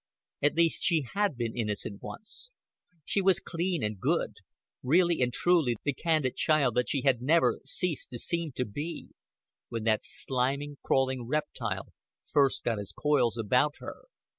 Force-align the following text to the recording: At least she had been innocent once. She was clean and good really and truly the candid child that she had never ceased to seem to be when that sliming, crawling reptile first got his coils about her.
At 0.41 0.55
least 0.55 0.81
she 0.81 1.05
had 1.13 1.37
been 1.37 1.55
innocent 1.55 2.01
once. 2.01 2.51
She 3.05 3.21
was 3.21 3.39
clean 3.39 3.83
and 3.83 3.99
good 3.99 4.37
really 4.81 5.21
and 5.21 5.31
truly 5.31 5.75
the 5.83 5.93
candid 5.93 6.35
child 6.35 6.73
that 6.73 6.89
she 6.89 7.01
had 7.03 7.21
never 7.21 7.59
ceased 7.65 8.09
to 8.09 8.17
seem 8.17 8.51
to 8.53 8.65
be 8.65 9.09
when 9.69 9.83
that 9.83 10.01
sliming, 10.01 10.77
crawling 10.83 11.27
reptile 11.27 11.89
first 12.25 12.63
got 12.63 12.79
his 12.79 12.91
coils 12.93 13.37
about 13.37 13.75
her. 13.77 14.05